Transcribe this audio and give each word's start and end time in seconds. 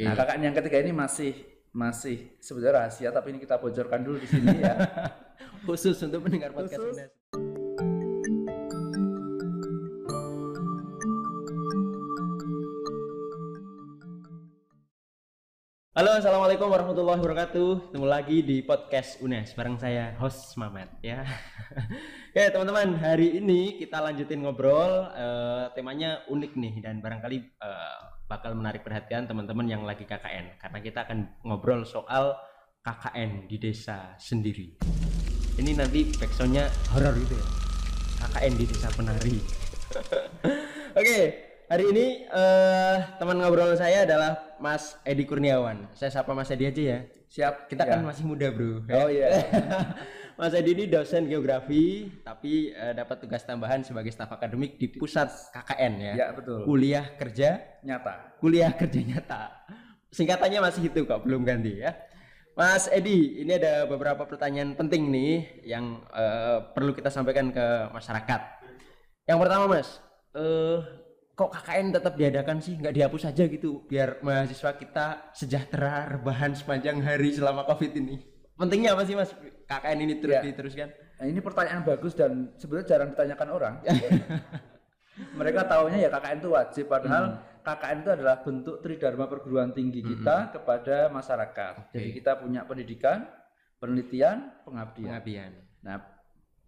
Oke. 0.00 0.08
Nah, 0.08 0.16
KKN 0.16 0.48
yang 0.48 0.56
ketiga 0.56 0.80
ini 0.80 0.96
masih 0.96 1.36
masih 1.76 2.32
sebenarnya 2.40 2.88
rahasia 2.88 3.12
tapi 3.12 3.36
ini 3.36 3.38
kita 3.44 3.60
bocorkan 3.60 4.00
dulu 4.00 4.16
di 4.16 4.32
sini 4.32 4.48
ya. 4.64 4.72
Khusus 5.68 6.00
untuk 6.00 6.24
pendengar 6.24 6.56
podcast 6.56 6.80
Khusus. 6.80 6.96
UNES. 6.96 7.12
Halo, 15.92 16.16
assalamualaikum 16.16 16.72
warahmatullahi 16.72 17.20
wabarakatuh. 17.20 17.92
Ketemu 17.92 18.06
lagi 18.08 18.40
di 18.40 18.64
podcast 18.64 19.20
UNES 19.20 19.52
bareng 19.52 19.76
saya 19.76 20.16
host 20.16 20.56
Mamet 20.56 20.96
ya. 21.04 21.28
Oke 22.32 22.48
teman-teman, 22.48 22.96
hari 22.96 23.36
ini 23.36 23.76
kita 23.76 24.00
lanjutin 24.00 24.48
ngobrol. 24.48 25.12
eh, 25.12 25.68
temanya 25.76 26.24
unik 26.32 26.56
nih 26.56 26.74
dan 26.88 27.04
barangkali 27.04 27.36
eh, 27.36 28.19
bakal 28.30 28.54
menarik 28.54 28.86
perhatian 28.86 29.26
teman-teman 29.26 29.66
yang 29.66 29.82
lagi 29.82 30.06
KKN 30.06 30.62
karena 30.62 30.78
kita 30.78 31.02
akan 31.02 31.42
ngobrol 31.42 31.82
soal 31.82 32.38
KKN 32.86 33.50
di 33.50 33.58
desa 33.58 34.14
sendiri. 34.22 34.78
Ini 35.58 35.74
nanti 35.74 36.14
backsoundnya 36.14 36.70
horor 36.94 37.18
gitu 37.18 37.34
ya. 37.34 37.46
KKN 38.22 38.52
di 38.54 38.64
desa 38.70 38.88
penari. 38.94 39.36
Oke, 41.00 41.49
hari 41.70 41.84
ini 41.88 42.06
eh 42.26 42.96
teman 43.16 43.38
ngobrol 43.38 43.72
saya 43.74 44.02
adalah 44.02 44.58
Mas 44.58 44.98
Edi 45.02 45.22
Kurniawan. 45.22 45.86
Saya 45.94 46.10
sapa 46.10 46.34
Mas 46.34 46.50
Edi 46.50 46.66
aja 46.66 46.82
ya. 46.82 46.98
Siap. 47.30 47.70
Kita 47.70 47.86
Ya. 47.86 47.90
kan 47.96 48.02
masih 48.02 48.26
muda, 48.26 48.50
Bro. 48.50 48.82
Oh 48.90 49.08
iya. 49.08 49.30
Mas 50.40 50.50
Edi 50.50 50.72
ini 50.72 50.84
dosen 50.88 51.28
geografi, 51.28 52.10
tapi 52.24 52.72
eh, 52.72 52.90
dapat 52.90 53.20
tugas 53.20 53.44
tambahan 53.44 53.84
sebagai 53.84 54.10
staf 54.10 54.32
akademik 54.32 54.76
di 54.76 54.88
pusat 54.88 55.28
KKN 55.52 55.92
ya. 56.00 56.12
Ya, 56.16 56.26
betul. 56.32 56.64
Kuliah 56.64 57.06
kerja, 57.14 57.60
Nyata. 57.84 58.40
kuliah 58.40 58.72
kerja 58.72 59.00
nyata. 59.00 59.42
Singkatannya 60.10 60.58
masih 60.58 60.90
itu 60.90 61.04
kok, 61.04 61.22
belum 61.22 61.44
ganti 61.44 61.78
ya. 61.78 61.92
Mas 62.56 62.90
Edi, 62.90 63.44
ini 63.44 63.52
ada 63.54 63.86
beberapa 63.86 64.26
pertanyaan 64.26 64.74
penting 64.74 65.06
nih 65.06 65.32
yang 65.70 66.02
eh, 66.10 66.58
perlu 66.74 66.96
kita 66.96 67.12
sampaikan 67.12 67.52
ke 67.52 67.66
masyarakat. 67.94 68.40
Yang 69.28 69.38
pertama, 69.38 69.64
Mas, 69.70 70.00
eh 70.34 70.78
kok 71.40 71.56
KKN 71.56 71.96
tetap 71.96 72.20
diadakan 72.20 72.60
sih? 72.60 72.76
Nggak 72.76 73.00
dihapus 73.00 73.32
aja 73.32 73.44
gitu, 73.48 73.88
biar 73.88 74.20
mahasiswa 74.20 74.76
kita 74.76 75.32
sejahtera, 75.32 76.20
rebahan 76.20 76.52
sepanjang 76.52 77.00
hari 77.00 77.32
selama 77.32 77.64
COVID 77.64 77.96
ini. 77.96 78.20
Pentingnya 78.60 78.92
apa 78.92 79.08
sih, 79.08 79.16
Mas? 79.16 79.32
KKN 79.64 79.98
ini 80.04 80.14
terus 80.20 80.36
Ya. 80.36 80.44
diteruskan? 80.44 80.92
Nah, 80.92 81.24
ini 81.24 81.40
pertanyaan 81.40 81.80
bagus 81.80 82.12
dan 82.12 82.52
sebenarnya 82.60 82.92
jarang 82.92 83.16
ditanyakan 83.16 83.48
orang. 83.56 83.74
Mereka 85.40 85.64
taunya 85.64 86.04
ya 86.04 86.08
KKN 86.12 86.38
itu 86.44 86.50
wajib 86.52 86.84
padahal 86.92 87.40
KKN 87.64 87.98
itu 88.04 88.10
adalah 88.20 88.36
bentuk 88.44 88.76
tridharma 88.84 89.24
perguruan 89.24 89.72
tinggi 89.72 90.04
kita 90.04 90.52
kepada 90.52 91.08
masyarakat. 91.08 91.92
Jadi 91.92 92.10
kita 92.20 92.36
punya 92.36 92.68
pendidikan, 92.68 93.24
penelitian, 93.80 94.60
pengabdian. 94.64 95.08
Pengabdian. 95.08 95.50
Nah, 95.84 95.96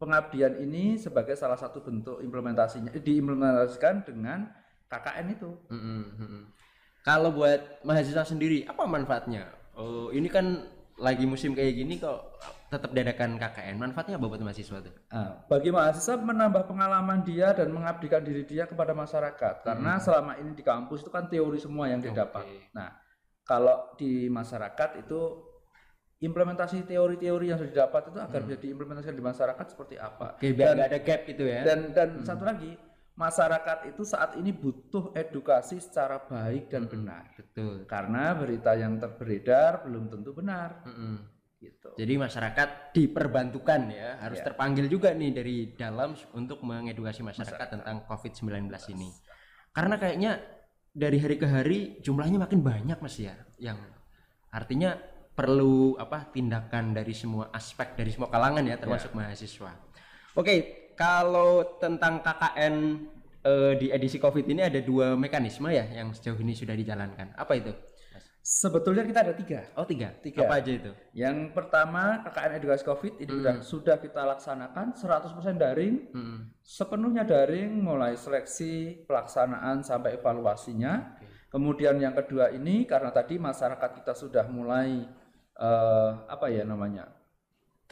pengabdian 0.00 0.64
ini 0.64 0.96
sebagai 0.96 1.36
salah 1.36 1.60
satu 1.60 1.84
bentuk 1.84 2.24
implementasinya 2.24 2.92
diimplementasikan 2.92 4.04
dengan 4.04 4.61
KKN 4.92 5.26
itu. 5.32 5.50
Mm-mm, 5.72 6.00
mm-mm. 6.20 6.42
Kalau 7.02 7.32
buat 7.32 7.80
mahasiswa 7.82 8.28
sendiri, 8.28 8.68
apa 8.68 8.84
manfaatnya? 8.84 9.48
Oh, 9.74 10.12
ini 10.12 10.28
kan 10.28 10.68
lagi 11.00 11.24
musim 11.24 11.56
kayak 11.56 11.72
gini 11.74 11.96
kok 11.96 12.36
tetap 12.68 12.92
diadakan 12.92 13.40
KKN. 13.40 13.80
Manfaatnya 13.80 14.20
apa 14.20 14.26
buat 14.28 14.38
mahasiswa 14.44 14.78
tuh? 14.84 14.94
Nah, 15.10 15.48
bagi 15.48 15.72
mahasiswa 15.72 16.20
menambah 16.20 16.68
pengalaman 16.68 17.24
dia 17.24 17.56
dan 17.56 17.72
mengabdikan 17.72 18.20
diri 18.20 18.44
dia 18.44 18.68
kepada 18.68 18.92
masyarakat. 18.92 19.64
Karena 19.64 19.96
selama 19.98 20.36
ini 20.38 20.52
di 20.52 20.62
kampus 20.62 21.02
itu 21.02 21.10
kan 21.10 21.26
teori 21.26 21.56
semua 21.56 21.88
yang 21.88 22.04
dia 22.04 22.12
dapat. 22.12 22.44
Nah, 22.76 22.92
kalau 23.42 23.96
di 23.98 24.30
masyarakat 24.30 25.02
itu 25.02 25.20
implementasi 26.22 26.86
teori-teori 26.86 27.50
yang 27.50 27.58
sudah 27.58 27.72
didapat 27.74 28.14
itu 28.14 28.18
agar 28.22 28.40
bisa 28.46 28.58
diimplementasikan 28.62 29.16
di 29.18 29.24
masyarakat 29.26 29.66
seperti 29.66 29.98
apa. 29.98 30.38
Oke, 30.38 30.54
biar 30.54 30.78
nggak 30.78 30.88
ada 30.94 31.00
gap 31.02 31.22
itu 31.26 31.44
ya. 31.50 31.66
Dan 31.66 31.90
dan 31.90 32.22
satu 32.22 32.46
lagi, 32.46 32.78
masyarakat 33.22 33.94
itu 33.94 34.02
saat 34.02 34.34
ini 34.34 34.50
butuh 34.50 35.14
edukasi 35.14 35.78
secara 35.78 36.18
baik 36.26 36.66
dan 36.66 36.90
benar. 36.90 37.30
Betul. 37.38 37.86
Karena 37.86 38.34
berita 38.34 38.74
yang 38.74 38.98
terberedar 38.98 39.86
belum 39.86 40.10
tentu 40.10 40.34
benar 40.34 40.82
Mm-mm. 40.82 41.22
gitu. 41.62 41.94
Jadi 41.94 42.14
masyarakat 42.18 42.68
diperbantukan 42.90 43.80
ya, 43.94 44.18
harus 44.18 44.42
Ya. 44.42 44.50
terpanggil 44.50 44.90
juga 44.90 45.14
nih 45.14 45.30
dari 45.30 45.56
dalam 45.78 46.18
untuk 46.34 46.58
mengedukasi 46.66 47.22
masyarakat, 47.22 47.78
tentang 47.78 48.02
COVID-19 48.10 48.66
ini. 48.90 49.14
Karena 49.70 49.94
kayaknya 49.96 50.42
dari 50.92 51.16
hari 51.22 51.36
ke 51.38 51.46
hari 51.46 51.78
jumlahnya 52.02 52.42
makin 52.42 52.60
banyak 52.60 52.98
Mas 52.98 53.16
ya, 53.16 53.38
yang 53.56 53.78
artinya 54.52 54.98
perlu 55.32 55.96
apa 55.96 56.28
tindakan 56.28 56.92
dari 56.92 57.16
semua 57.16 57.48
aspek 57.56 57.96
dari 57.96 58.12
semua 58.12 58.28
kalangan 58.28 58.68
ya 58.68 58.76
termasuk 58.76 59.16
mahasiswa. 59.16 59.72
Oke, 60.36 60.81
kalau 61.02 61.66
tentang 61.82 62.22
KKN 62.22 62.74
eh, 63.42 63.72
di 63.74 63.86
edisi 63.90 64.22
COVID 64.22 64.46
ini 64.46 64.62
ada 64.62 64.78
dua 64.78 65.18
mekanisme 65.18 65.66
ya 65.74 65.82
yang 65.90 66.14
sejauh 66.14 66.38
ini 66.38 66.54
sudah 66.54 66.78
dijalankan. 66.78 67.34
Apa 67.34 67.58
itu? 67.58 67.74
Sebetulnya 68.42 69.06
kita 69.06 69.22
ada 69.22 69.34
tiga. 69.38 69.70
Oh 69.78 69.86
tiga. 69.86 70.14
Tiga. 70.18 70.46
Apa 70.46 70.62
aja 70.62 70.70
itu? 70.74 70.90
Yang 71.14 71.54
pertama 71.54 72.22
KKN 72.26 72.58
edukasi 72.58 72.82
COVID 72.86 73.14
ini 73.22 73.30
sudah 73.30 73.54
sudah 73.62 73.96
kita 74.02 74.22
laksanakan 74.34 74.98
100% 74.98 75.62
daring, 75.62 76.10
Mm-mm. 76.10 76.38
sepenuhnya 76.62 77.22
daring 77.22 77.70
mulai 77.82 78.18
seleksi, 78.18 79.06
pelaksanaan 79.06 79.86
sampai 79.86 80.18
evaluasinya. 80.18 81.18
Kemudian 81.54 82.02
yang 82.02 82.18
kedua 82.18 82.50
ini 82.50 82.82
karena 82.82 83.14
tadi 83.14 83.38
masyarakat 83.38 83.90
kita 84.02 84.14
sudah 84.14 84.46
mulai 84.50 85.06
eh, 85.58 86.10
apa 86.26 86.46
ya 86.50 86.66
namanya? 86.66 87.21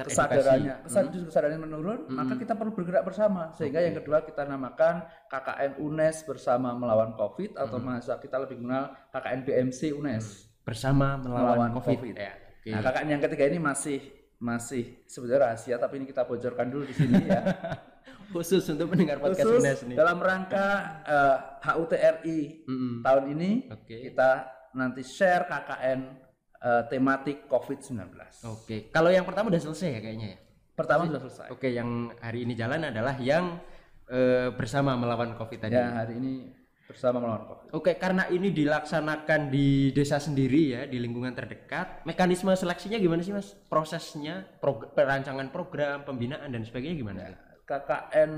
Kesadarannya 0.02 0.74
kesad- 0.82 1.12
kesadarannya 1.12 1.60
menurun 1.60 1.98
maka 2.08 2.34
kita 2.34 2.54
perlu 2.54 2.72
bergerak 2.72 3.02
bersama 3.02 3.52
sehingga 3.52 3.78
yang 3.78 3.92
kedua 3.92 4.22
kita 4.22 4.42
namakan 4.42 5.02
KKN 5.26 5.76
UNES 5.76 6.24
bersama 6.24 6.72
melawan 6.72 7.12
COVID 7.12 7.56
atau 7.56 7.76
mahasiswa 7.78 8.16
kita 8.16 8.36
lebih 8.38 8.56
mengenal 8.56 8.96
KKN 9.10 9.40
BMC 9.42 9.80
UNES 9.92 10.24
bersama 10.62 11.16
melawan, 11.16 11.42
melawan 11.56 11.70
COVID. 11.76 11.96
COVID. 11.98 12.14
Ya. 12.14 12.32
Oke. 12.32 12.70
Nah, 12.70 12.80
KKN 12.80 13.08
yang 13.10 13.22
ketiga 13.22 13.44
ini 13.46 13.58
masih 13.58 13.98
masih 14.36 15.04
sebenarnya 15.04 15.40
rahasia 15.46 15.76
tapi 15.76 15.98
ini 15.98 16.06
kita 16.06 16.24
bocorkan 16.24 16.66
dulu 16.66 16.84
di 16.84 16.94
sini 16.94 17.28
ya. 17.28 17.42
Khusus 18.32 18.62
untuk 18.68 18.88
pendengar 18.88 19.18
podcast 19.18 19.42
Khusus 19.42 19.58
UNES 19.58 19.78
nih. 19.90 19.96
dalam 19.98 20.16
rangka 20.16 20.66
eh, 21.02 21.36
HUTRI 21.66 22.40
Mm-mm. 22.62 22.94
tahun 23.02 23.24
ini 23.34 23.50
Oke. 23.68 23.96
kita 24.06 24.30
nanti 24.70 25.02
share 25.02 25.44
KKN 25.44 26.29
eh, 26.60 26.82
tematik 26.88 27.48
COVID-19. 27.48 28.12
Oke. 28.46 28.92
Kalau 28.92 29.10
yang 29.10 29.24
pertama 29.24 29.48
udah 29.48 29.62
selesai 29.62 29.88
ya 29.96 30.00
kayaknya 30.00 30.28
ya. 30.36 30.38
Pertama 30.76 31.04
sudah 31.04 31.20
selesai. 31.20 31.46
Oke, 31.52 31.68
yang 31.72 32.08
hari 32.24 32.48
ini 32.48 32.56
jalan 32.56 32.88
adalah 32.88 33.16
yang 33.20 33.60
eh, 34.08 34.48
bersama 34.52 34.96
melawan 34.96 35.36
COVID 35.36 35.58
tadi. 35.60 35.76
Ya, 35.76 35.92
hari 35.92 36.16
ini 36.16 36.56
bersama 36.88 37.20
melawan 37.22 37.44
COVID. 37.46 37.68
Oke, 37.76 37.94
karena 38.00 38.26
ini 38.32 38.50
dilaksanakan 38.50 39.52
di 39.52 39.92
desa 39.94 40.18
sendiri 40.18 40.74
ya, 40.74 40.80
di 40.88 40.98
lingkungan 40.98 41.36
terdekat, 41.36 42.02
mekanisme 42.08 42.50
seleksinya 42.56 42.98
gimana 42.98 43.20
sih 43.22 43.30
Mas? 43.30 43.54
Prosesnya, 43.68 44.42
prog- 44.58 44.90
perancangan 44.96 45.52
program, 45.54 46.02
pembinaan 46.02 46.50
dan 46.50 46.66
sebagainya 46.66 46.96
gimana? 46.98 47.18
tuh? 47.30 47.38
KKN 47.70 48.32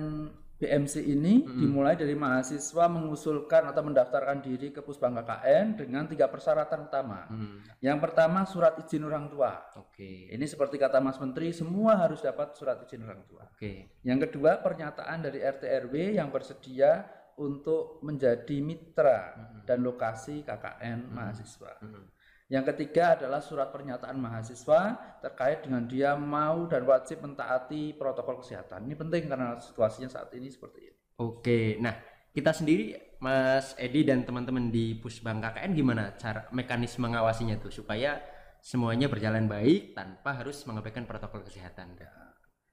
BMC 0.63 1.03
ini 1.03 1.43
dimulai 1.43 1.99
dari 1.99 2.15
mahasiswa 2.15 2.87
mengusulkan 2.87 3.67
atau 3.67 3.83
mendaftarkan 3.83 4.39
diri 4.47 4.71
ke 4.71 4.79
Pusbang 4.79 5.19
KKN 5.19 5.75
dengan 5.75 6.07
tiga 6.07 6.31
persyaratan 6.31 6.87
utama. 6.87 7.27
Hmm. 7.27 7.67
Yang 7.83 7.99
pertama 7.99 8.47
surat 8.47 8.79
izin 8.79 9.03
orang 9.03 9.27
tua. 9.27 9.59
Oke. 9.75 10.31
Ini 10.31 10.47
seperti 10.47 10.79
kata 10.79 11.03
Mas 11.03 11.19
Menteri, 11.19 11.51
semua 11.51 11.99
harus 11.99 12.23
dapat 12.23 12.55
surat 12.55 12.79
izin 12.87 13.03
orang 13.03 13.27
tua. 13.27 13.43
Oke. 13.51 13.99
Yang 14.07 14.31
kedua 14.31 14.63
pernyataan 14.63 15.27
dari 15.27 15.43
RT 15.43 15.67
RW 15.91 15.95
yang 16.23 16.31
bersedia 16.31 17.11
untuk 17.43 17.99
menjadi 18.07 18.63
mitra 18.63 19.35
dan 19.67 19.83
lokasi 19.83 20.47
KKN 20.47 21.11
mahasiswa. 21.11 21.75
Hmm. 21.83 22.07
Yang 22.53 22.77
ketiga 22.77 23.17
adalah 23.17 23.41
surat 23.41 23.73
pernyataan 23.73 24.21
mahasiswa 24.21 25.01
terkait 25.25 25.65
dengan 25.65 25.89
dia 25.89 26.13
mau 26.21 26.69
dan 26.69 26.85
wajib 26.85 27.25
mentaati 27.25 27.97
protokol 27.97 28.45
kesehatan. 28.45 28.85
Ini 28.85 28.93
penting 28.93 29.25
karena 29.25 29.57
situasinya 29.57 30.13
saat 30.13 30.29
ini 30.37 30.53
seperti 30.53 30.85
ini. 30.85 30.99
Oke, 31.17 31.81
nah 31.81 31.97
kita 32.29 32.53
sendiri 32.53 33.17
Mas 33.25 33.73
Edi 33.81 34.05
dan 34.05 34.29
teman-teman 34.29 34.69
di 34.69 34.93
Pusbang 35.01 35.41
KKN 35.41 35.73
gimana 35.73 36.13
cara 36.21 36.45
mekanisme 36.53 37.09
mengawasinya 37.09 37.57
tuh 37.57 37.73
supaya 37.73 38.21
semuanya 38.61 39.09
berjalan 39.09 39.49
baik 39.49 39.97
tanpa 39.97 40.37
harus 40.37 40.61
mengabaikan 40.69 41.09
protokol 41.09 41.41
kesehatan. 41.49 41.97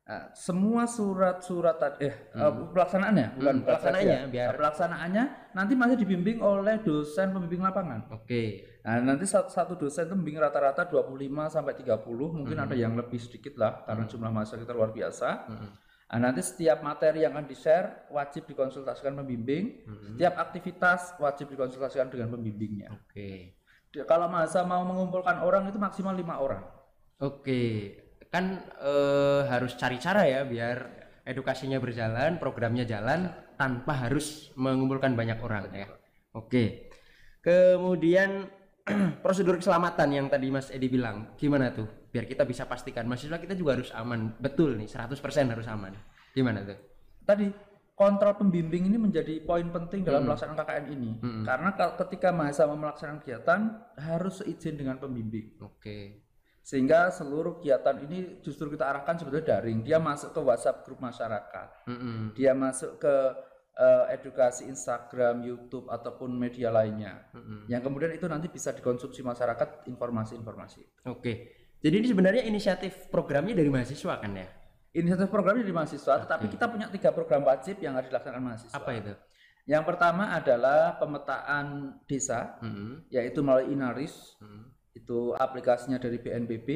Nah, 0.09 0.33
semua 0.33 0.89
surat-surat 0.89 1.77
tadi, 1.77 2.09
eh, 2.09 2.33
eh, 2.33 2.53
pelaksanaannya, 2.73 3.37
bukan 3.37 3.55
Hmm, 3.55 3.61
pelaksanaannya, 3.61 4.09
pelaksanaannya, 4.09 4.33
biar- 4.33 4.49
pelaksanaannya 4.57 5.23
nanti 5.53 5.73
masih 5.77 5.95
dibimbing 5.95 6.41
oleh 6.41 6.81
dosen 6.81 7.29
pembimbing 7.29 7.61
lapangan. 7.61 8.09
Oke. 8.09 8.65
Nah, 8.81 8.97
nanti 9.05 9.29
satu, 9.29 9.53
satu 9.53 9.77
dosen 9.77 10.09
itu 10.09 10.17
membimbing 10.17 10.41
rata-rata 10.41 10.89
25 10.89 11.45
sampai 11.45 11.77
30, 11.77 12.33
mungkin 12.33 12.57
ada 12.57 12.73
yang 12.73 12.97
lebih 12.97 13.21
sedikit 13.21 13.53
lah 13.53 13.85
karena 13.85 14.09
jumlah 14.09 14.33
mahasiswa 14.33 14.57
kita 14.57 14.73
luar 14.73 14.89
biasa. 14.89 15.29
Hmm. 15.45 15.69
Nah, 16.09 16.17
nanti 16.19 16.41
setiap 16.41 16.81
materi 16.81 17.21
yang 17.21 17.37
akan 17.37 17.45
di-share 17.45 18.09
wajib 18.09 18.49
dikonsultasikan 18.49 19.13
pembimbing, 19.13 19.85
setiap 20.09 20.41
aktivitas 20.41 21.21
wajib 21.21 21.53
dikonsultasikan 21.53 22.09
dengan 22.09 22.33
pembimbingnya. 22.33 22.97
Oke. 22.97 23.61
Dia- 23.93 24.09
Kalau 24.09 24.25
masa 24.25 24.65
mau 24.65 24.81
mengumpulkan 24.81 25.37
orang 25.37 25.69
itu 25.69 25.77
maksimal 25.77 26.17
lima 26.17 26.41
orang. 26.41 26.65
Oke, 27.21 27.93
kan 28.29 28.61
eh, 28.81 29.41
harus 29.49 29.73
cari 29.75 29.97
cara 29.97 30.25
ya 30.25 30.45
biar 30.45 30.77
edukasinya 31.25 31.77
berjalan, 31.77 32.41
programnya 32.41 32.85
jalan 32.85 33.29
tanpa 33.53 34.07
harus 34.07 34.49
mengumpulkan 34.57 35.13
banyak 35.13 35.37
orang 35.41 35.69
ya. 35.73 35.87
Oke. 36.33 36.89
Kemudian 37.45 38.49
prosedur 39.23 39.61
keselamatan 39.61 40.09
yang 40.09 40.25
tadi 40.29 40.49
Mas 40.49 40.73
Edi 40.73 40.89
bilang, 40.89 41.37
gimana 41.37 41.69
tuh? 41.69 41.85
Biar 42.09 42.25
kita 42.25 42.45
bisa 42.49 42.65
pastikan 42.65 43.05
mahasiswa 43.05 43.37
kita 43.37 43.53
juga 43.53 43.77
harus 43.77 43.93
aman. 43.93 44.33
Betul 44.41 44.81
nih, 44.81 44.89
100% 44.89 45.53
harus 45.53 45.67
aman. 45.69 45.93
Gimana 46.33 46.65
tuh? 46.65 46.77
Tadi 47.21 47.45
kontrol 47.93 48.33
pembimbing 48.39 48.89
ini 48.89 48.97
menjadi 48.97 49.43
poin 49.45 49.69
penting 49.69 50.01
dalam 50.01 50.25
pelaksanaan 50.25 50.57
KKN 50.57 50.85
ini. 50.89 51.11
Karena 51.45 51.69
kalau 51.77 51.93
ketika 51.99 52.33
mahasiswa 52.33 52.73
melaksanakan 52.73 53.19
kegiatan 53.21 53.59
harus 53.99 54.41
seizin 54.41 54.79
dengan 54.79 54.97
pembimbing. 54.97 55.59
Oke. 55.61 56.28
Sehingga 56.61 57.09
seluruh 57.09 57.57
kegiatan 57.57 57.97
ini 58.05 58.43
justru 58.45 58.69
kita 58.69 58.85
arahkan 58.85 59.17
sebetulnya 59.17 59.57
daring. 59.57 59.81
Dia 59.81 59.97
masuk 59.97 60.35
ke 60.35 60.41
WhatsApp 60.43 60.85
grup 60.85 61.01
masyarakat. 61.01 61.89
Mm-mm. 61.89 62.37
Dia 62.37 62.53
masuk 62.53 63.01
ke 63.01 63.15
eh, 63.79 64.05
edukasi 64.13 64.69
Instagram, 64.69 65.41
YouTube 65.41 65.89
ataupun 65.89 66.29
media 66.29 66.69
lainnya. 66.69 67.25
Mm-mm. 67.33 67.65
Yang 67.71 67.81
kemudian 67.89 68.11
itu 68.13 68.25
nanti 68.29 68.47
bisa 68.51 68.69
dikonsumsi 68.75 69.25
masyarakat 69.25 69.89
informasi-informasi. 69.89 71.09
Oke. 71.09 71.33
Jadi 71.79 71.95
ini 71.95 72.07
sebenarnya 72.11 72.43
inisiatif 72.43 73.07
programnya 73.07 73.55
dari 73.55 73.71
mahasiswa 73.71 74.19
kan 74.19 74.35
ya? 74.35 74.47
Inisiatif 74.89 75.31
programnya 75.31 75.63
di 75.63 75.71
mahasiswa, 75.71 76.27
tetapi 76.27 76.51
kita 76.51 76.67
punya 76.67 76.91
tiga 76.91 77.15
program 77.15 77.47
wajib 77.47 77.79
yang 77.79 77.95
harus 77.95 78.11
dilaksanakan 78.11 78.43
mahasiswa. 78.43 78.75
Apa 78.75 78.91
itu? 78.99 79.13
Yang 79.69 79.83
pertama 79.85 80.33
adalah 80.33 80.97
pemetaan 80.97 81.93
desa, 82.09 82.57
Mm-mm. 82.59 83.05
yaitu 83.13 83.39
melalui 83.45 83.71
Inaris, 83.71 84.35
Mm. 84.41 84.65
Itu 84.99 85.31
aplikasinya 85.33 85.95
dari 85.95 86.19
BNPB. 86.19 86.67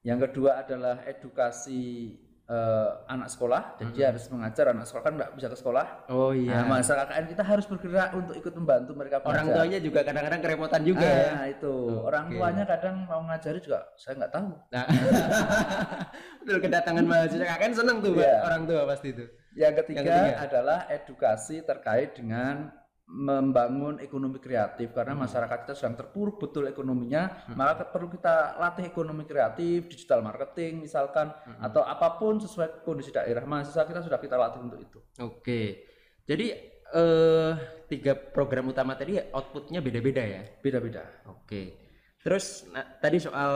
Yang 0.00 0.18
kedua 0.28 0.60
adalah 0.60 1.04
edukasi 1.04 2.12
eh, 2.44 2.90
anak 3.08 3.32
sekolah, 3.32 3.80
dan 3.80 3.96
dia 3.96 4.12
harus 4.12 4.28
mengajar 4.28 4.68
anak 4.68 4.84
sekolah 4.84 5.00
kan 5.00 5.16
nggak 5.16 5.32
bisa 5.32 5.48
ke 5.48 5.56
sekolah. 5.56 5.86
Oh 6.12 6.28
Nah, 6.28 6.60
iya. 6.60 6.60
masa 6.62 6.92
KKN 6.94 7.24
kita 7.26 7.40
harus 7.40 7.64
bergerak 7.64 8.12
untuk 8.12 8.36
ikut 8.36 8.52
membantu 8.52 8.92
mereka 8.92 9.24
Orang 9.24 9.48
belajar. 9.48 9.64
tuanya 9.64 9.78
juga 9.80 10.00
kadang-kadang 10.04 10.40
kerepotan 10.44 10.82
juga 10.84 11.08
ya. 11.08 11.28
Ah, 11.32 11.46
itu 11.48 11.72
orang 12.04 12.24
Oke. 12.28 12.36
tuanya 12.36 12.64
kadang 12.68 12.94
mau 13.08 13.24
ngajari 13.24 13.58
juga 13.64 13.80
saya 13.96 14.12
nggak 14.20 14.32
tahu. 14.36 14.48
Nah, 14.68 14.84
betul 16.44 16.58
kedatangan 16.60 17.04
mahasiswa 17.04 17.56
kan 17.56 17.70
seneng 17.72 17.96
tuh 18.04 18.12
Iya. 18.16 18.36
orang 18.44 18.62
tua 18.68 18.82
pasti 18.84 19.08
itu. 19.10 19.24
Yang 19.54 19.74
ketiga, 19.80 20.00
Yang 20.02 20.12
ketiga. 20.12 20.36
adalah 20.44 20.78
edukasi 20.90 21.56
terkait 21.62 22.10
dengan 22.12 22.74
membangun 23.06 24.00
ekonomi 24.00 24.40
kreatif 24.40 24.90
karena 24.90 25.12
Hmm. 25.12 25.22
masyarakat 25.22 25.58
kita 25.62 25.74
sedang 25.74 25.94
terpuruk 25.94 26.40
betul 26.40 26.64
ekonominya 26.64 27.28
maka 27.52 27.84
perlu 27.84 28.08
kita 28.08 28.56
latih 28.56 28.88
ekonomi 28.88 29.22
kreatif 29.22 29.86
digital 29.86 30.18
marketing 30.18 30.80
misalkan 30.80 31.28
Hmm. 31.30 31.60
atau 31.62 31.80
apa 31.80 32.16
pun 32.16 32.36
sesuai 32.36 32.80
kondisi 32.80 33.12
daerah 33.12 33.44
mahasiswa 33.44 33.84
kita 33.84 34.00
sudah 34.00 34.16
kita 34.16 34.34
latih 34.34 34.60
untuk 34.60 34.80
itu 34.80 34.98
Oke. 35.20 35.84
Jadi 36.24 36.46
eh 36.86 37.52
tiga 37.84 38.14
program 38.14 38.70
utama 38.70 38.94
tadi 38.94 39.20
outputnya 39.20 39.78
beda-beda 39.78 40.22
ya. 40.22 40.42
beda-beda 40.58 41.04
Oke. 41.26 41.76
Terus 42.18 42.64
nah, 42.70 42.88
tadi 42.96 43.20
soal 43.20 43.52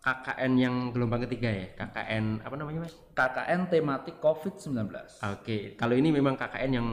KKN 0.00 0.52
yang 0.54 0.74
gelombang 0.90 1.24
ketiga 1.24 1.48
ya, 1.48 1.66
KKN 1.74 2.40
apa 2.40 2.54
namanya 2.54 2.84
mas? 2.84 2.96
KKN 3.12 3.68
tematik 3.68 4.16
COVID-19 4.16 4.76
Oke. 5.30 5.76
Kalau 5.76 5.92
ini 5.92 6.08
memang 6.08 6.36
KKN 6.36 6.70
yang 6.70 6.88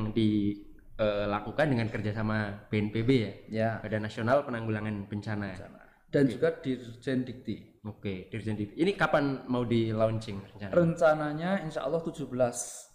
dilakukan 0.98 1.66
dengan 1.70 1.88
kerjasama 1.88 2.68
BNPB 2.68 3.10
ya, 3.14 3.32
ya. 3.48 3.70
Badan 3.80 4.04
Nasional 4.04 4.42
Penanggulangan 4.44 5.06
Bencana. 5.06 5.54
dan 6.08 6.24
juga 6.24 6.56
Dirjen 6.56 7.28
Dikti. 7.28 7.84
Oke, 7.84 8.32
Dirjen 8.32 8.56
Dikti. 8.56 8.80
Ini 8.80 8.96
kapan 8.96 9.44
mau 9.52 9.68
di 9.68 9.92
launching 9.92 10.40
rencana? 10.40 10.72
rencananya 10.72 11.52
insya 11.62 11.84
Allah 11.84 12.00
17 12.00 12.32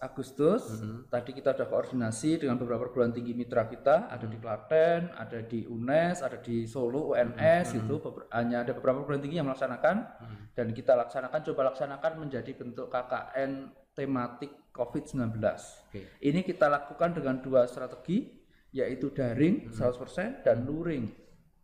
Agustus. 0.01 0.81
Mhm. 0.81 1.13
tadi 1.13 1.31
kita 1.31 1.53
sudah 1.53 1.69
koordinasi 1.69 2.41
dengan 2.41 2.57
beberapa 2.57 2.89
perguruan 2.89 3.13
tinggi 3.13 3.37
mitra 3.37 3.69
kita. 3.69 4.09
Ada 4.09 4.25
di 4.27 4.37
Klaten 4.41 5.13
ada 5.13 5.39
di 5.45 5.61
UNES 5.63 6.25
ada 6.25 6.41
di 6.41 6.65
Solo 6.65 7.13
UNS 7.13 7.77
itu. 7.77 8.01
Beber- 8.01 8.33
hanya 8.33 8.65
ada 8.65 8.73
beberapa 8.73 9.05
perguruan 9.05 9.21
tinggi 9.21 9.37
yang 9.39 9.47
melaksanakan. 9.47 9.97
Mhm. 10.19 10.37
dan 10.53 10.69
kita 10.73 10.93
laksanakan 10.93 11.41
coba 11.49 11.61
laksanakan 11.73 12.13
menjadi 12.17 12.53
bentuk 12.53 12.89
KKN 12.89 13.73
tematik 13.93 14.51
COVID-19 14.73 15.37
Oke. 15.89 16.03
ini 16.21 16.41
kita 16.41 16.67
lakukan 16.67 17.13
dengan 17.13 17.39
dua 17.39 17.65
strategi 17.65 18.41
yaitu 18.71 19.09
daring 19.09 19.69
100% 19.69 20.41
dan 20.41 20.65
luring 20.65 21.13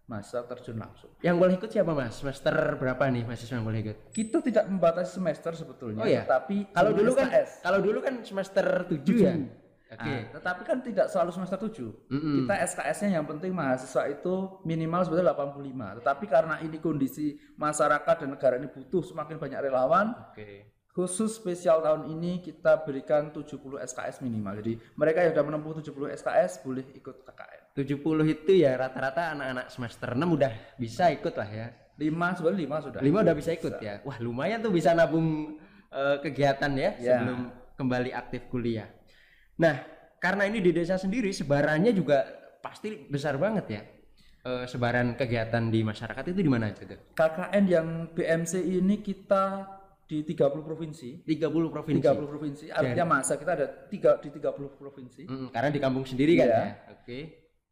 masa 0.04 0.40
terjun 0.42 0.76
langsung 0.76 1.12
Yang 1.20 1.36
boleh 1.36 1.54
ikut 1.56 1.68
siapa 1.68 1.92
mas? 1.92 2.16
Semester 2.16 2.52
berapa 2.76 3.00
nih 3.08 3.24
mahasiswa 3.24 3.56
yang 3.56 3.64
boleh 3.64 3.80
ikut? 3.82 3.98
kita 4.10 4.40
tidak 4.40 4.64
membatasi 4.64 5.16
semester 5.16 5.52
sebetulnya 5.52 6.00
Oh 6.00 6.08
iya? 6.08 6.24
tetapi 6.24 6.72
Kalau 6.72 6.92
dulu 6.92 7.12
kan 7.12 7.28
SKS. 7.28 7.50
kalau 7.60 7.78
dulu 7.80 7.98
kan 8.00 8.14
semester 8.20 8.66
7 8.88 9.04
ya. 9.18 9.34
Oke. 9.88 10.04
Nah, 10.04 10.20
tetapi 10.36 10.62
kan 10.64 10.84
tidak 10.84 11.08
selalu 11.08 11.32
semester 11.32 11.56
7. 11.64 12.12
Mm-mm. 12.12 12.34
Kita 12.44 12.54
SKS-nya 12.60 13.16
yang 13.16 13.24
penting 13.24 13.56
mahasiswa 13.56 14.04
itu 14.04 14.60
minimal 14.60 15.00
sebetulnya 15.00 15.32
85. 15.32 16.04
Tetapi 16.04 16.24
karena 16.28 16.54
ini 16.60 16.76
kondisi 16.76 17.26
masyarakat 17.56 18.16
dan 18.20 18.28
negara 18.28 18.60
ini 18.60 18.68
butuh 18.68 19.00
semakin 19.00 19.40
banyak 19.40 19.56
relawan, 19.64 20.12
Oke. 20.28 20.76
Khusus 20.98 21.38
spesial 21.38 21.78
tahun 21.78 22.10
ini 22.10 22.42
kita 22.42 22.82
berikan 22.82 23.30
70 23.30 23.54
SKS 23.86 24.18
minimal. 24.18 24.58
Jadi 24.58 24.82
mereka 24.98 25.22
yang 25.22 25.30
sudah 25.30 25.46
menempuh 25.46 25.78
70 25.78 25.94
SKS 26.18 26.66
boleh 26.66 26.82
ikut 26.90 27.22
KKN. 27.22 27.60
70 27.78 28.34
itu 28.34 28.52
ya 28.58 28.74
rata-rata 28.74 29.38
anak-anak 29.38 29.70
semester 29.70 30.18
6 30.18 30.26
udah 30.26 30.50
bisa 30.74 31.06
ikut 31.14 31.30
lah 31.38 31.46
ya. 31.46 31.66
5 31.94 32.34
sebetulnya 32.34 32.60
5 32.66 32.86
sudah. 32.90 33.00
5 33.06 33.24
udah 33.30 33.34
bisa 33.38 33.50
ikut 33.54 33.74
ya. 33.78 33.94
Wah, 34.02 34.18
lumayan 34.18 34.58
tuh 34.58 34.74
bisa 34.74 34.90
nabung 34.90 35.54
eh, 35.94 36.16
kegiatan 36.18 36.74
ya, 36.74 36.90
Ya. 36.98 37.22
sebelum 37.22 37.54
kembali 37.78 38.10
aktif 38.10 38.50
kuliah. 38.50 38.90
Nah, 39.62 39.78
karena 40.18 40.50
ini 40.50 40.58
di 40.58 40.74
desa 40.74 40.98
sendiri 40.98 41.30
sebarannya 41.30 41.94
juga 41.94 42.26
pasti 42.58 43.06
besar 43.06 43.38
banget 43.38 43.66
ya. 43.70 43.82
Eh, 44.42 44.64
sebaran 44.66 45.14
kegiatan 45.14 45.70
di 45.70 45.86
masyarakat 45.86 46.34
itu 46.34 46.42
di 46.42 46.50
mana 46.50 46.74
aja 46.74 46.82
tuh? 46.82 46.98
KKN 47.14 47.64
yang 47.70 47.86
BMC 48.10 48.66
ini 48.66 48.98
kita 48.98 49.77
di 50.08 50.24
30 50.24 50.64
provinsi. 50.64 51.20
30 51.28 51.68
provinsi. 51.68 52.00
30 52.00 52.24
provinsi. 52.24 52.64
Artinya 52.72 53.04
masa 53.04 53.36
kita 53.36 53.52
ada 53.52 53.66
tiga 53.92 54.16
di 54.16 54.32
30 54.32 54.72
provinsi. 54.74 55.28
Mm, 55.28 55.48
karena 55.52 55.68
di 55.68 55.76
kampung 55.78 56.08
sendiri 56.08 56.32
kan 56.40 56.48
Iya. 56.48 56.56
ya. 56.56 56.66
Oke. 56.96 57.18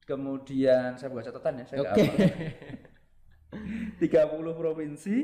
Kemudian 0.04 1.00
saya 1.00 1.08
buka 1.08 1.24
catatan 1.24 1.52
ya, 1.58 1.64
saya 1.66 1.80
Oke. 1.82 2.02
hafal. 2.04 2.14
30 3.96 4.52
provinsi, 4.52 5.16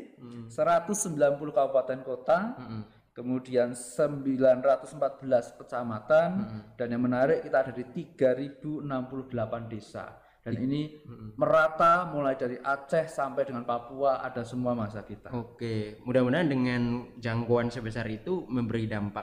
190 0.49 1.52
kabupaten 1.52 2.00
kota, 2.00 2.57
Mm-mm. 2.57 2.83
kemudian 3.12 3.76
914 3.76 5.52
kecamatan, 5.61 6.31
dan 6.75 6.87
yang 6.88 7.02
menarik 7.04 7.45
kita 7.45 7.61
ada 7.61 7.73
di 7.76 7.85
3068 7.85 9.69
desa. 9.69 10.16
Dan 10.42 10.58
ini 10.58 10.99
merata 11.38 12.02
mulai 12.11 12.34
dari 12.34 12.58
Aceh 12.58 13.06
sampai 13.06 13.46
dengan 13.46 13.62
Papua 13.62 14.18
ada 14.18 14.42
semua 14.42 14.75
masa 14.75 15.06
kita. 15.06 15.30
Oke, 15.30 16.02
mudah-mudahan 16.02 16.50
dengan 16.50 16.82
jangkauan 17.16 17.70
sebesar 17.70 18.11
itu 18.11 18.42
memberi 18.50 18.90
dampak 18.90 19.22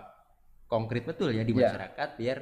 konkret 0.63 1.03
betul 1.03 1.35
ya 1.35 1.43
di 1.43 1.51
Ya. 1.51 1.67
masyarakat 1.67 2.09
biar 2.15 2.37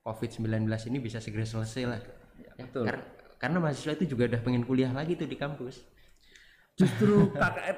COVID-19 0.00 0.48
ini 0.88 0.98
bisa 0.98 1.20
segera 1.20 1.44
selesai 1.44 1.82
lah. 1.84 2.00
Ya, 2.40 2.52
betul. 2.56 2.88
kar- 2.88 3.04
karena 3.36 3.58
mahasiswa 3.60 3.92
itu 3.92 4.16
juga 4.16 4.32
udah 4.32 4.40
pengen 4.40 4.64
kuliah 4.64 4.88
lagi 4.90 5.12
tuh 5.12 5.28
di 5.28 5.36
kampus. 5.36 5.84
Justru 6.72 7.28
KKN 7.36 7.76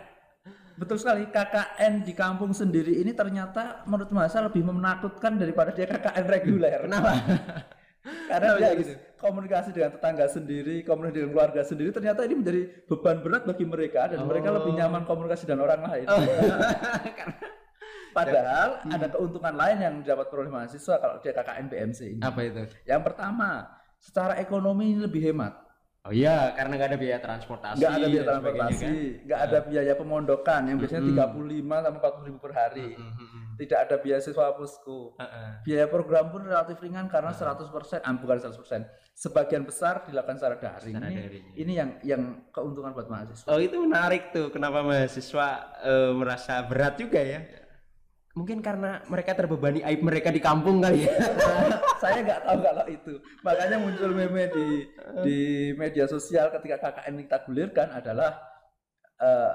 betul 0.75 0.99
sekali 0.99 1.27
KKN 1.31 2.03
di 2.03 2.13
kampung 2.13 2.51
sendiri 2.51 2.99
ini 2.99 3.11
ternyata 3.11 3.83
menurut 3.87 4.11
masa 4.11 4.39
lebih 4.39 4.63
menakutkan 4.63 5.35
daripada 5.35 5.75
dia 5.75 5.91
KKN 5.91 6.25
reguler. 6.31 6.79
Kenapa? 6.87 7.11
Karena 8.05 8.49
dia 8.55 8.69
harus 8.71 8.89
komunikasi 9.25 9.73
dengan 9.73 9.97
tetangga 9.97 10.29
sendiri, 10.29 10.85
komunikasi 10.85 11.17
dengan 11.17 11.33
keluarga 11.33 11.63
sendiri, 11.65 11.91
ternyata 11.97 12.21
ini 12.29 12.35
menjadi 12.37 12.61
beban 12.85 13.25
berat 13.25 13.43
bagi 13.49 13.65
mereka 13.65 14.13
dan 14.13 14.21
mereka 14.29 14.53
lebih 14.53 14.77
nyaman 14.77 15.09
komunikasi 15.09 15.49
dengan 15.49 15.65
orang 15.65 15.81
lain. 15.89 16.07
Padahal 18.15 18.85
ada 18.85 19.07
keuntungan 19.11 19.55
lain 19.59 19.79
yang 19.81 19.95
didapat 20.05 20.29
oleh 20.31 20.53
mahasiswa 20.53 20.95
kalau 21.03 21.19
dia 21.19 21.35
KKN 21.35 21.67
BMC 21.67 22.01
ini. 22.15 22.23
Apa 22.23 22.47
itu? 22.47 22.63
Yang 22.87 23.03
pertama, 23.11 23.67
secara 23.99 24.39
ekonomi 24.39 24.95
ini 24.95 25.03
lebih 25.03 25.33
hemat. 25.33 25.65
Oh 26.05 26.13
iya, 26.13 26.53
karena 26.53 26.77
nggak 26.77 26.91
ada 26.95 27.01
biaya 27.01 27.19
transportasi. 27.19 27.81
Nggak 27.81 27.95
ada 27.97 27.97
biaya 27.97 28.13
sebagainya 28.13 28.29
transportasi, 28.29 28.85
kan? 28.85 29.25
nggak 29.25 29.41
ada 29.41 29.59
biaya 29.65 29.93
pemondokan 29.97 30.61
yang 30.69 30.77
biasanya 30.77 31.03
35 31.33 31.81
sampai 31.81 32.01
40 32.05 32.29
ribu 32.29 32.39
per 32.45 32.53
hari. 32.53 32.89
Mm-mm. 32.93 33.34
Tidak 33.55 33.79
ada 33.79 33.97
biaya 34.01 34.21
siswa 34.21 34.55
pusku. 34.55 35.15
Heeh. 35.17 35.49
Biaya 35.65 35.87
program 35.87 36.31
pun 36.35 36.43
relatif 36.45 36.81
ringan 36.83 37.07
karena 37.07 37.31
100%, 37.31 38.03
ah, 38.03 38.15
bukan 38.19 38.39
100%. 38.41 38.87
Sebagian 39.15 39.63
besar 39.63 40.03
dilakukan 40.05 40.37
secara 40.37 40.57
daring. 40.59 40.95
Secara 40.95 41.09
ini, 41.11 41.21
daring, 41.23 41.45
ya. 41.45 41.55
ini 41.63 41.73
yang 41.79 41.91
yang 42.03 42.23
keuntungan 42.51 42.91
buat 42.91 43.07
mahasiswa. 43.07 43.47
Oh 43.47 43.63
itu 43.63 43.77
menarik 43.79 44.35
tuh, 44.35 44.51
kenapa 44.51 44.83
mahasiswa 44.83 45.49
eh, 45.87 46.13
merasa 46.13 46.59
berat 46.67 46.99
juga 46.99 47.23
ya? 47.23 47.41
mungkin 48.35 48.59
karena 48.59 48.99
mereka 49.07 49.31
terbebani 49.39 49.81
aib 49.87 50.03
mereka 50.03 50.35
di 50.35 50.43
kampung 50.43 50.83
kali 50.83 51.07
ya. 51.07 51.15
saya 52.03 52.19
nggak 52.27 52.43
tahu 52.43 52.59
kalau 52.67 52.87
itu. 52.91 53.15
Makanya 53.47 53.79
muncul 53.79 54.11
meme 54.11 54.51
di 54.51 54.67
di 55.23 55.39
media 55.79 56.11
sosial 56.11 56.51
ketika 56.51 56.91
KKN 56.91 57.15
kita 57.25 57.39
gulirkan 57.47 57.89
adalah 57.95 58.43
uh, 59.23 59.27
eh, 59.27 59.53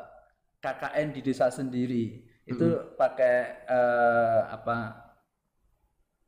KKN 0.63 1.07
di 1.11 1.21
desa 1.21 1.51
sendiri. 1.51 2.23
Itu 2.49 2.65
hmm. 2.65 2.97
pakai 2.97 3.35
uh, 3.69 4.49
apa 4.49 5.09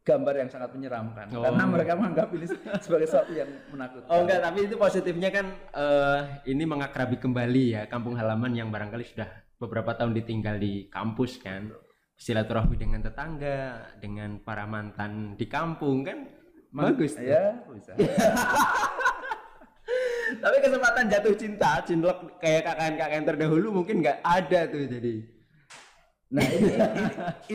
gambar 0.02 0.34
yang 0.34 0.50
sangat 0.50 0.74
menyeramkan 0.74 1.30
oh. 1.30 1.46
karena 1.46 1.64
mereka 1.70 1.94
menganggap 1.94 2.34
ini 2.34 2.50
sebagai 2.86 3.06
sesuatu 3.06 3.32
yang 3.38 3.50
menakutkan. 3.70 4.10
Oh 4.10 4.26
enggak, 4.26 4.42
tapi 4.42 4.60
itu 4.66 4.76
positifnya 4.78 5.30
kan 5.30 5.46
uh, 5.78 6.42
ini 6.50 6.64
mengakrabi 6.66 7.22
kembali 7.22 7.64
ya 7.78 7.82
kampung 7.86 8.18
halaman 8.18 8.58
yang 8.58 8.74
barangkali 8.74 9.06
sudah 9.06 9.30
beberapa 9.62 9.94
tahun 9.94 10.18
ditinggal 10.18 10.58
di 10.58 10.90
kampus 10.90 11.38
kan. 11.42 11.70
Silaturahmi 12.22 12.78
dengan 12.78 13.02
tetangga, 13.02 13.90
dengan 13.98 14.38
para 14.46 14.70
mantan 14.70 15.34
di 15.34 15.50
kampung 15.50 16.06
kan 16.06 16.30
bagus. 16.70 17.18
Ya, 17.18 17.58
bisa. 17.66 17.98
tapi 20.44 20.58
kesempatan 20.64 21.10
jatuh 21.10 21.34
cinta, 21.34 21.82
cinlok 21.82 22.38
kayak 22.38 22.70
kakak-kakak 22.70 23.26
terdahulu 23.26 23.82
mungkin 23.82 24.06
nggak 24.06 24.22
ada 24.22 24.70
tuh 24.70 24.86
jadi 24.86 25.41
Nah 26.32 26.48
ini, 26.48 26.72
ini 26.72 27.04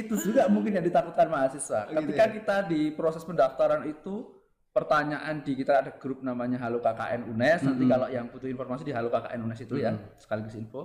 itu 0.04 0.14
juga 0.21 0.52
mungkin 0.52 0.76
yang 0.76 0.85
ditakutkan 0.85 1.33
mahasiswa. 1.33 1.88
Oh, 1.88 1.97
Ketika 1.97 2.04
gitu 2.04 2.12
ya? 2.12 2.26
kita 2.37 2.56
di 2.68 2.80
proses 2.92 3.25
pendaftaran 3.25 3.88
itu 3.88 4.28
pertanyaan 4.76 5.40
di 5.40 5.56
kita 5.56 5.80
ada 5.80 5.90
grup 5.97 6.21
namanya 6.21 6.61
Halo 6.61 6.85
KKN 6.85 7.33
UNES. 7.33 7.33
Mm 7.33 7.64
-hmm. 7.64 7.68
Nanti 7.73 7.85
kalau 7.88 8.09
yang 8.12 8.26
butuh 8.28 8.49
informasi 8.52 8.85
di 8.85 8.92
Halo 8.92 9.09
KKN 9.09 9.40
UNES 9.49 9.61
itu 9.64 9.75
mm 9.75 9.80
-hmm. 9.80 9.97
ya 9.97 10.21
sekaligus 10.21 10.54
info. 10.61 10.83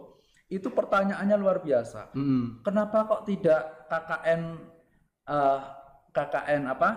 Itu 0.47 0.71
pertanyaannya 0.71 1.35
luar 1.35 1.59
biasa. 1.59 2.15
Mm 2.15 2.23
-hmm. 2.23 2.43
Kenapa 2.63 2.97
kok 3.11 3.21
tidak 3.27 3.91
KKN 3.91 4.41
uh, 5.27 5.35
eh, 5.35 5.59
KKN 6.15 6.63
apa 6.71 6.89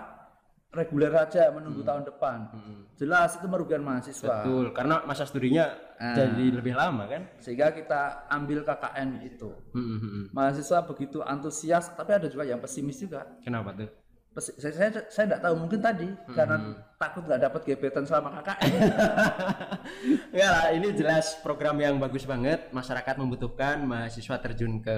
reguler 0.75 1.11
aja 1.15 1.47
menunggu 1.55 1.81
hmm. 1.81 1.87
tahun 1.87 2.03
depan. 2.03 2.37
Hmm. 2.51 2.79
Jelas 2.99 3.39
itu 3.39 3.47
merugikan 3.47 3.79
mahasiswa. 3.79 4.43
Betul, 4.43 4.75
karena 4.75 5.07
masa 5.07 5.23
studinya 5.23 5.71
nah, 5.99 6.15
jadi 6.15 6.45
lebih 6.51 6.73
lama 6.75 7.03
kan. 7.07 7.27
Sehingga 7.39 7.71
kita 7.71 8.27
ambil 8.31 8.63
KKN 8.63 9.09
itu. 9.25 9.49
Hmm. 9.71 9.85
hmm, 9.85 9.99
hmm. 9.99 10.25
Mahasiswa 10.35 10.79
begitu 10.83 11.19
antusias, 11.23 11.91
tapi 11.95 12.11
ada 12.15 12.27
juga 12.27 12.43
yang 12.43 12.59
pesimis 12.59 12.99
juga. 13.01 13.25
Kenapa 13.41 13.71
tuh? 13.73 13.89
Pes 14.35 14.51
saya 14.59 14.73
saya 14.75 14.89
saya 15.07 15.25
tidak 15.31 15.41
tahu 15.47 15.55
mungkin 15.55 15.79
tadi 15.79 16.11
hmm. 16.11 16.35
karena 16.35 16.55
takut 16.99 17.23
nggak 17.23 17.39
dapat 17.39 17.61
gebetan 17.63 18.03
selama 18.03 18.43
KKN. 18.43 18.71
ya 20.43 20.47
lah, 20.51 20.65
ini 20.75 20.91
jelas 20.91 21.39
program 21.39 21.79
yang 21.79 21.95
bagus 21.95 22.27
banget. 22.27 22.67
Masyarakat 22.75 23.15
membutuhkan 23.15 23.79
mahasiswa 23.87 24.35
terjun 24.43 24.83
ke 24.83 24.97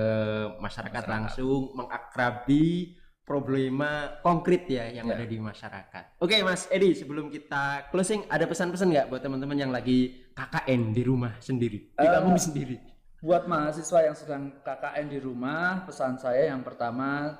masyarakat, 0.57 0.57
masyarakat. 0.57 1.05
langsung 1.05 1.69
mengakrabi 1.77 2.97
problema 3.27 4.17
konkret 4.23 4.63
ya 4.71 4.87
yang 4.87 5.11
ya. 5.11 5.19
ada 5.19 5.25
di 5.27 5.35
masyarakat. 5.35 6.17
Oke 6.23 6.39
Mas 6.47 6.63
Edi, 6.71 6.95
sebelum 6.95 7.27
kita 7.27 7.91
closing, 7.91 8.23
ada 8.31 8.47
pesan-pesan 8.47 8.87
nggak 8.87 9.07
buat 9.11 9.19
teman-teman 9.19 9.67
yang 9.67 9.69
lagi 9.75 10.26
KKN 10.37 10.93
di 10.93 11.01
rumah 11.01 11.33
sendiri, 11.41 11.97
di 11.97 12.05
uh, 12.05 12.13
kampung 12.13 12.37
sendiri? 12.37 12.77
Buat 13.25 13.49
mahasiswa 13.49 14.05
yang 14.05 14.13
sedang 14.13 14.61
KKN 14.61 15.05
di 15.09 15.17
rumah, 15.17 15.81
pesan 15.89 16.21
saya 16.21 16.53
yang 16.53 16.61
pertama 16.61 17.33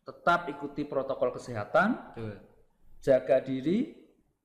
tetap 0.00 0.48
ikuti 0.48 0.88
protokol 0.88 1.36
kesehatan, 1.36 2.16
Betul. 2.16 2.40
jaga 3.04 3.44
diri, 3.44 3.92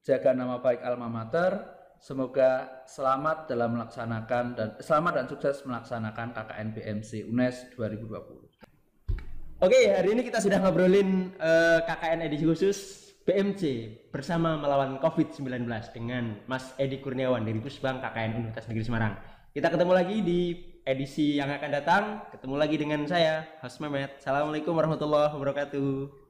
jaga 0.04 0.36
nama 0.36 0.60
baik 0.60 0.84
alma 0.84 1.08
mater. 1.08 1.72
Semoga 2.04 2.84
selamat 2.84 3.48
dalam 3.48 3.80
melaksanakan 3.80 4.46
dan 4.60 4.76
selamat 4.84 5.24
dan 5.24 5.26
sukses 5.32 5.64
melaksanakan 5.64 6.36
KKN 6.36 6.68
BMC 6.76 7.32
UNES 7.32 7.72
2020. 7.80 9.64
Oke, 9.64 9.80
hari 9.88 10.12
ini 10.12 10.28
kita 10.28 10.44
sudah 10.44 10.60
ngobrolin 10.60 11.32
uh, 11.40 11.80
eh, 11.80 11.88
KKN 11.88 12.28
edisi 12.28 12.44
khusus 12.44 12.78
BMC 13.24 13.62
bersama 14.12 14.60
melawan 14.60 15.00
COVID-19 15.00 15.64
dengan 15.96 16.36
Mas 16.44 16.76
Edi 16.76 17.00
Kurniawan 17.00 17.48
dari 17.48 17.56
Pusbang 17.64 18.04
KKN 18.04 18.36
Universitas 18.36 18.68
Negeri 18.68 18.84
Semarang. 18.84 19.14
Kita 19.56 19.72
ketemu 19.72 19.94
lagi 19.96 20.18
di 20.20 20.40
edisi 20.84 21.40
yang 21.40 21.48
akan 21.48 21.72
datang. 21.72 22.04
Ketemu 22.36 22.56
lagi 22.60 22.76
dengan 22.76 23.08
saya, 23.08 23.48
Host 23.64 23.80
Mehmet. 23.80 24.20
Assalamualaikum 24.20 24.76
warahmatullahi 24.76 25.32
wabarakatuh. 25.40 26.23